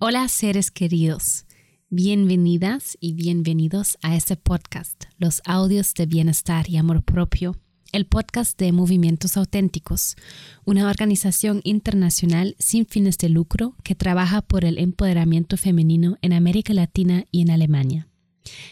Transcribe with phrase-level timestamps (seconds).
[0.00, 1.46] Hola seres queridos,
[1.88, 7.56] bienvenidas y bienvenidos a este podcast, Los Audios de Bienestar y Amor Propio,
[7.92, 10.16] el podcast de Movimientos Auténticos,
[10.64, 16.74] una organización internacional sin fines de lucro que trabaja por el empoderamiento femenino en América
[16.74, 18.08] Latina y en Alemania.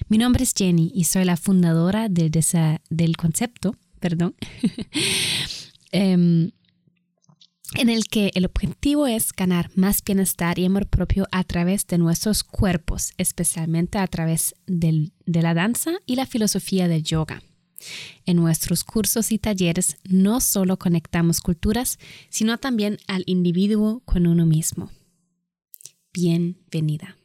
[0.09, 4.34] Mi nombre es Jenny y soy la fundadora del, concepto, perdón,
[5.93, 6.50] em,
[7.75, 11.99] en el que el objetivo es ganar más bienestar y amor propio a través de
[11.99, 17.43] nuestros cuerpos, especialmente a través de la danza y la filosofía del yoga.
[18.27, 24.46] En nuestros cursos y talleres no solo conectamos culturas, sino también al individuo con uno
[24.46, 24.91] mismo.
[26.13, 27.16] Bienvenida.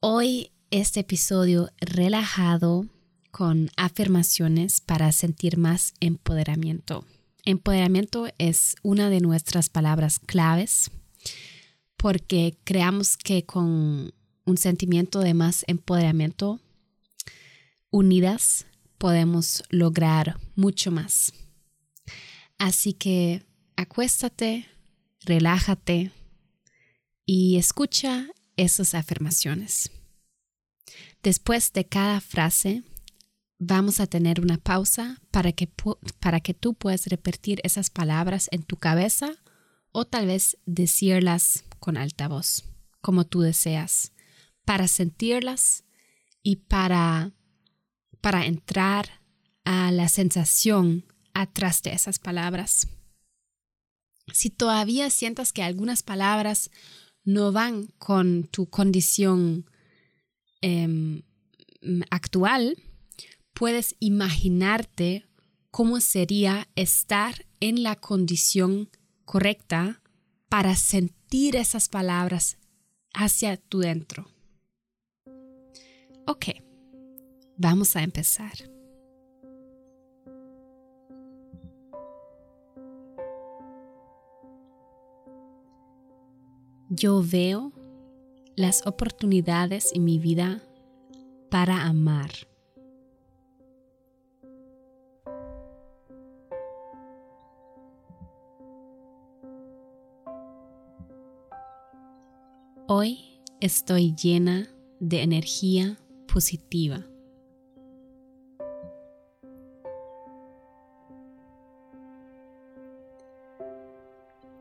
[0.00, 2.86] Hoy este episodio relajado
[3.30, 7.04] con afirmaciones para sentir más empoderamiento.
[7.44, 10.90] Empoderamiento es una de nuestras palabras claves
[11.96, 14.12] porque creamos que con
[14.44, 16.60] un sentimiento de más empoderamiento,
[17.90, 18.66] unidas
[18.98, 21.32] podemos lograr mucho más.
[22.58, 23.44] Así que
[23.76, 24.66] acuéstate,
[25.24, 26.12] relájate
[27.26, 29.90] y escucha esas afirmaciones.
[31.22, 32.82] Después de cada frase,
[33.64, 35.68] vamos a tener una pausa para que,
[36.18, 39.36] para que tú puedas repetir esas palabras en tu cabeza
[39.92, 42.64] o tal vez decirlas con alta voz,
[43.00, 44.12] como tú deseas,
[44.64, 45.84] para sentirlas
[46.42, 47.32] y para,
[48.20, 49.20] para entrar
[49.64, 52.88] a la sensación atrás de esas palabras.
[54.32, 56.70] Si todavía sientas que algunas palabras
[57.24, 59.66] no van con tu condición
[60.62, 61.22] em,
[62.10, 62.76] actual,
[63.52, 65.26] puedes imaginarte
[65.70, 68.90] cómo sería estar en la condición
[69.24, 70.02] correcta
[70.48, 72.58] para sentir esas palabras
[73.14, 74.28] hacia tu dentro.
[76.26, 76.46] Ok,
[77.56, 78.52] vamos a empezar.
[86.90, 87.72] Yo veo
[88.54, 90.62] las oportunidades en mi vida
[91.48, 92.51] para amar.
[102.94, 104.68] Hoy estoy llena
[105.00, 105.98] de energía
[106.30, 107.06] positiva.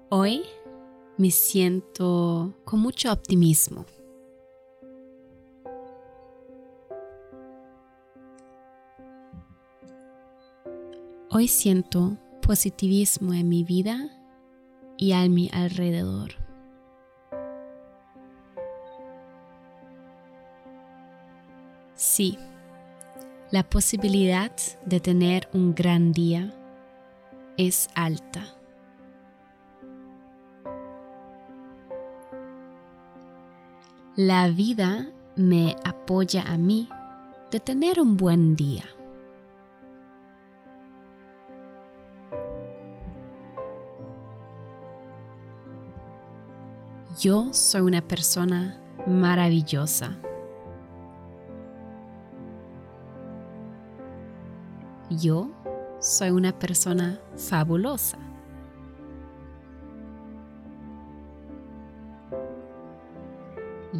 [0.08, 0.44] Hoy
[1.18, 3.86] me siento con mucho optimismo.
[11.32, 14.10] Hoy siento positivismo en mi vida
[14.96, 16.51] y a mi alrededor.
[22.22, 22.38] Sí,
[23.50, 24.52] la posibilidad
[24.86, 26.54] de tener un gran día
[27.58, 28.46] es alta.
[34.16, 36.90] La vida me apoya a mí
[37.50, 38.86] de tener un buen día.
[47.20, 50.20] Yo soy una persona maravillosa.
[55.20, 55.50] Yo
[56.00, 58.18] soy una persona fabulosa.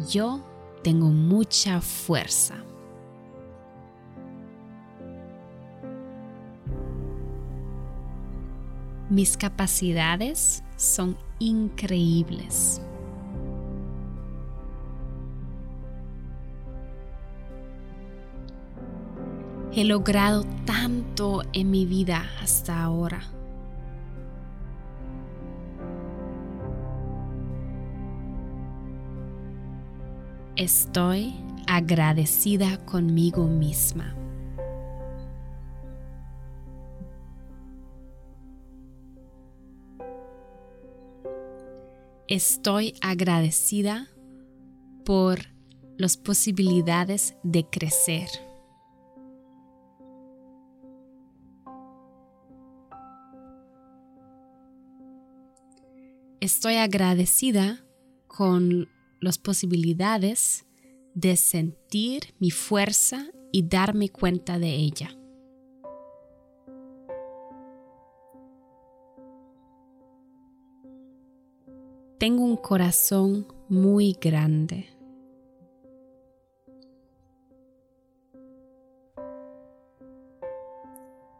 [0.08, 0.42] Yo
[0.82, 2.54] tengo mucha fuerza.
[9.10, 12.80] Mis capacidades son increíbles.
[19.74, 23.22] He logrado tanto en mi vida hasta ahora.
[30.56, 31.34] Estoy
[31.66, 34.14] agradecida conmigo misma.
[42.28, 44.08] Estoy agradecida
[45.06, 45.38] por
[45.96, 48.28] las posibilidades de crecer.
[56.42, 57.84] Estoy agradecida
[58.26, 58.88] con
[59.20, 60.66] las posibilidades
[61.14, 65.16] de sentir mi fuerza y darme cuenta de ella.
[72.22, 74.86] tengo un corazón muy grande.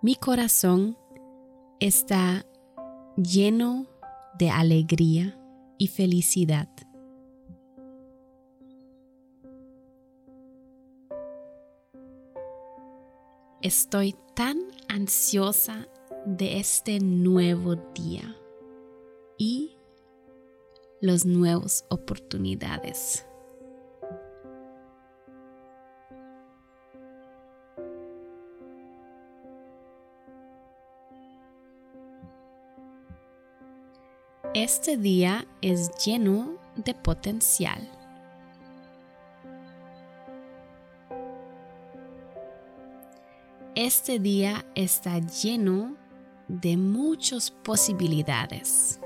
[0.02, 0.98] Mi corazón
[1.78, 2.44] está
[3.16, 3.92] lleno
[4.38, 5.38] de alegría
[5.79, 6.69] y felicidad.
[13.62, 14.58] Estoy tan
[14.88, 15.88] ansiosa
[16.26, 18.37] de este nuevo día
[19.38, 19.76] y
[21.00, 23.25] las nuevas oportunidades.
[34.54, 37.88] Este día es lleno de potencial.
[43.75, 45.96] Este día está lleno
[46.49, 49.00] de muchas posibilidades.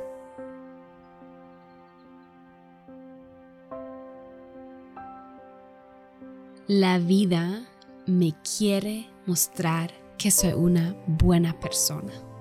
[6.66, 7.68] La vida
[8.06, 12.35] me quiere mostrar que soy una buena persona.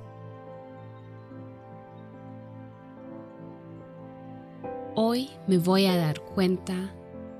[4.97, 6.73] Hoy me voy a dar cuenta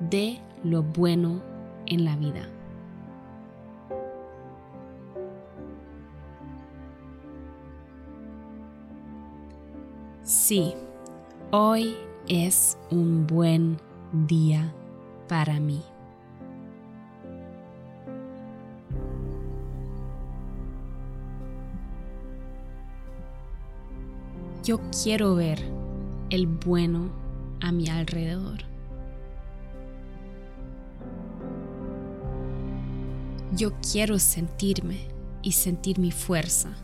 [0.02, 1.42] de lo bueno
[1.86, 2.50] en la vida.
[10.24, 10.74] Sí,
[11.52, 11.96] hoy
[12.28, 13.78] es un buen
[14.28, 14.74] día
[15.30, 15.82] para mí.
[24.62, 25.64] Yo quiero ver
[26.30, 27.25] el bueno
[27.62, 28.60] a mi alrededor.
[33.56, 35.08] Yo quiero sentirme
[35.42, 36.76] y sentir mi fuerza.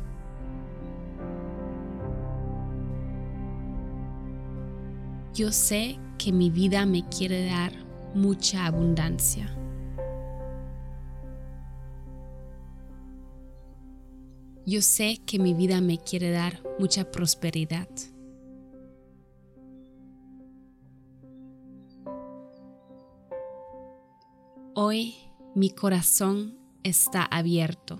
[5.34, 7.72] Yo sé que mi vida me quiere dar
[8.14, 9.50] mucha abundancia.
[14.66, 17.90] Yo sé que mi vida me quiere dar mucha prosperidad.
[24.84, 25.14] Hoy
[25.54, 28.00] mi corazón está abierto.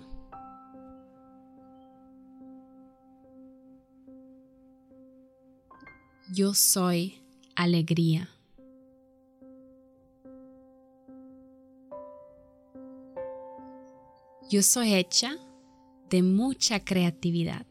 [6.34, 7.22] Yo soy
[7.54, 8.28] alegría.
[14.50, 15.36] Yo soy hecha
[16.10, 17.64] de mucha creatividad.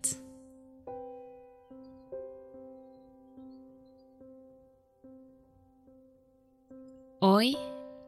[7.20, 7.58] Hoy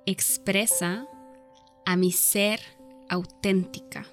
[0.05, 1.07] expresa
[1.85, 2.59] a mi ser
[3.09, 4.05] auténtica,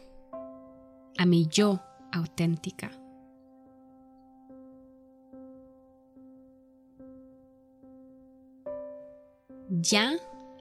[1.19, 1.81] a mi yo
[2.13, 2.91] auténtica.
[9.69, 10.17] Ya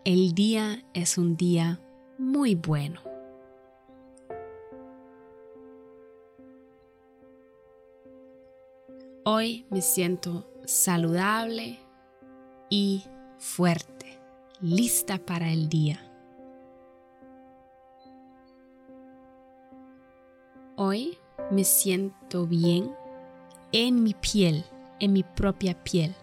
[0.05, 1.79] el día es un día
[2.17, 3.01] muy bueno.
[9.25, 11.79] Hoy me siento saludable
[12.69, 13.03] y
[13.37, 13.98] fuerte,
[14.61, 16.00] lista para el día.
[20.75, 21.17] Hoy
[21.51, 22.94] me siento bien
[23.71, 24.65] en mi piel,
[25.00, 26.13] en mi propia piel.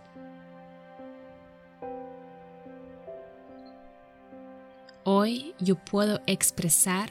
[5.05, 7.11] Hoy yo puedo expresar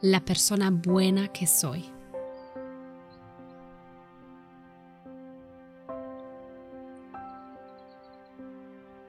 [0.00, 1.90] la persona buena que soy.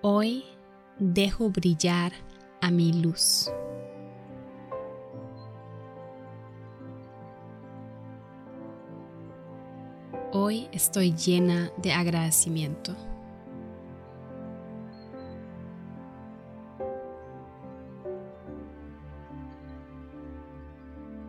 [0.01, 0.45] Hoy
[0.99, 2.11] dejo brillar
[2.61, 3.51] a mi luz.
[10.31, 12.95] Hoy estoy llena de agradecimiento.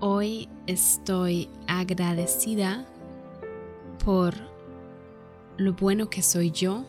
[0.00, 2.87] Hoy estoy agradecida
[4.04, 4.34] por
[5.56, 6.84] lo bueno que soy yo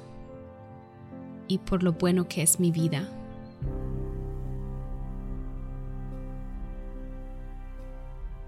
[1.49, 3.09] y por lo bueno que es mi vida.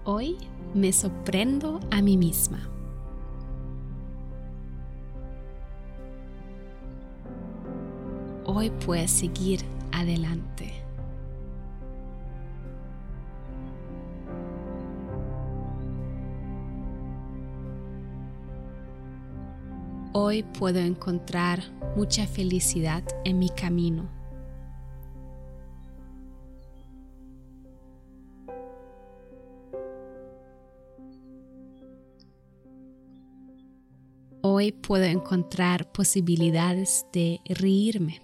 [0.04, 0.38] Hoy
[0.72, 2.68] me sorprendo a mí misma.
[8.44, 9.60] Hoy puedes seguir
[9.92, 10.81] adelante.
[20.14, 21.62] Hoy puedo encontrar
[21.96, 24.10] mucha felicidad en mi camino.
[34.42, 38.20] Hoy puedo encontrar posibilidades de reírme.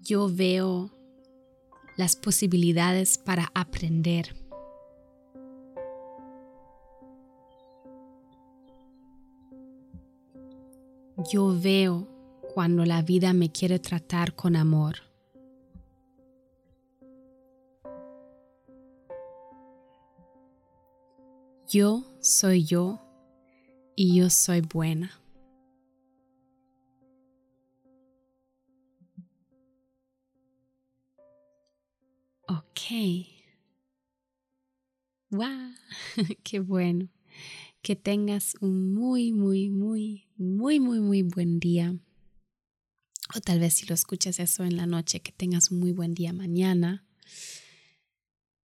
[0.00, 0.90] Yo veo
[1.96, 4.45] las posibilidades para aprender.
[11.28, 12.06] Yo veo
[12.54, 14.96] cuando la vida me quiere tratar con amor.
[21.68, 23.00] Yo soy yo
[23.96, 25.20] y yo soy buena.
[32.46, 32.80] Ok.
[35.30, 35.74] ¡Wow!
[36.44, 37.08] ¡Qué bueno!
[37.86, 41.94] Que tengas un muy, muy, muy, muy, muy, muy buen día.
[43.32, 46.12] O tal vez si lo escuchas eso en la noche, que tengas un muy buen
[46.12, 47.04] día mañana.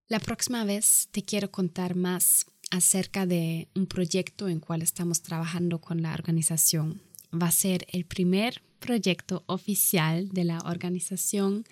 [0.07, 5.79] La próxima vez te quiero contar más acerca de un proyecto en cual estamos trabajando
[5.79, 7.03] con la organización.
[7.31, 11.63] Va a ser el primer proyecto oficial de la organización,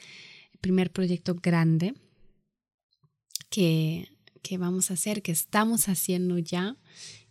[0.53, 1.96] el primer proyecto grande
[3.50, 4.08] que,
[4.44, 6.77] que vamos a hacer, que estamos haciendo ya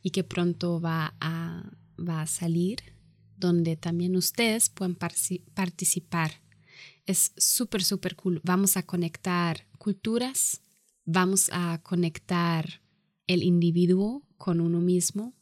[0.02, 2.78] y que pronto va a, va a salir,
[3.36, 6.42] donde también ustedes pueden participar.
[7.06, 8.40] Es súper, súper cool.
[8.44, 10.60] Vamos a conectar culturas,
[11.04, 12.82] vamos a conectar
[13.26, 15.34] el individuo con uno mismo.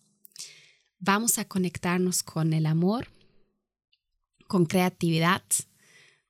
[0.98, 3.08] Vamos a conectarnos con el amor,
[4.46, 5.42] con creatividad,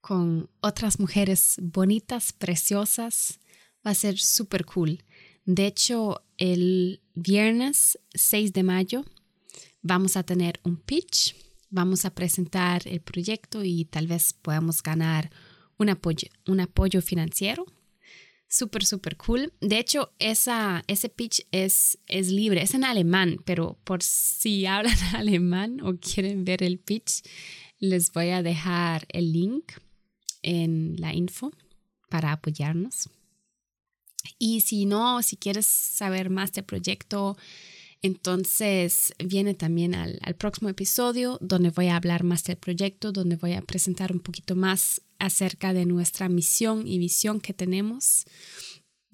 [0.00, 3.40] con otras mujeres bonitas, preciosas.
[3.86, 5.04] Va a ser súper cool.
[5.46, 9.04] De hecho, el viernes 6 de mayo
[9.80, 11.34] vamos a tener un pitch.
[11.70, 15.30] Vamos a presentar el proyecto y tal vez podamos ganar
[15.78, 17.64] un apoyo, un apoyo financiero
[18.48, 19.52] súper, súper cool.
[19.60, 25.80] De hecho, ese pitch es, es libre, es en alemán, pero por si hablan alemán
[25.82, 27.22] o quieren ver el pitch,
[27.78, 29.72] les voy a dejar el link
[30.42, 31.52] en la info
[32.08, 33.10] para apoyarnos.
[34.38, 37.36] Y si no, si quieres saber más del proyecto,
[38.02, 43.36] entonces viene también al, al, próximo episodio donde voy a hablar más del proyecto, donde
[43.36, 48.26] voy a presentar un poquito más acerca de nuestra misión y visión que tenemos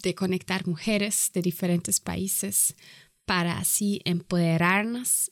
[0.02, 2.74] de conectar mujeres de diferentes países
[3.32, 5.30] para así empoderarnos,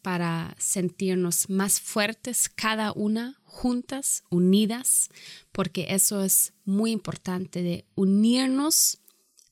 [0.00, 5.08] para sentirnos más fuertes cada una, juntas, unidas,
[5.50, 9.00] porque eso es muy importante de unirnos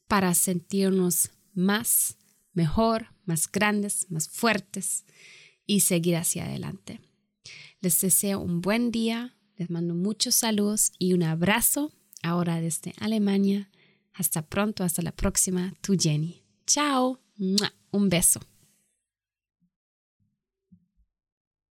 [0.06, 2.16] para sentirnos más,
[2.52, 5.04] mejor, más grandes, más fuertes
[5.66, 7.00] y seguir hacia adelante.
[7.80, 13.68] Les deseo un buen día, les mando muchos saludos y un abrazo ahora desde Alemania.
[14.12, 16.44] Hasta pronto, hasta la próxima, tu Jenny.
[16.68, 18.40] Chao, un beso.